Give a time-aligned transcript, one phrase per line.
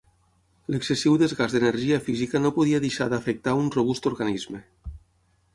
[0.75, 4.65] L'excessiu desgast d'energia física no podia deixar d'afectar un robust organisme.